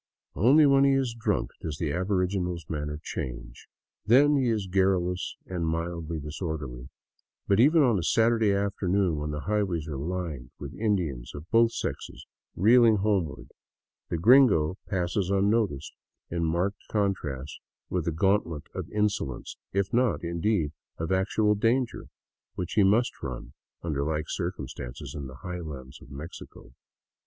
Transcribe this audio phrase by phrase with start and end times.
[0.33, 3.67] Only when he is drunk does the aboriginal's man ner change.
[4.03, 6.89] Then he is garrulous and mildly disorderly.
[7.47, 11.73] But even on a Saturday afternoon, when the highways are lined with Indians of both
[11.73, 12.25] sexes
[12.55, 13.49] reeling homeward,
[14.09, 15.93] the gringo passes unnoticed,
[16.31, 22.07] in marked con trast with the gantlet of insolence, if not, indeed, of actual danger,
[22.55, 26.73] which he must run under like circumstances in the highlands of Mexico.